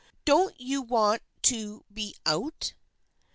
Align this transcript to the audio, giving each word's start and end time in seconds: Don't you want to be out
Don't 0.25 0.59
you 0.59 0.81
want 0.81 1.21
to 1.43 1.85
be 1.93 2.15
out 2.25 2.73